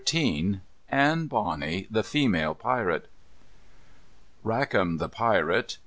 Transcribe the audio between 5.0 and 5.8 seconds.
Pirate.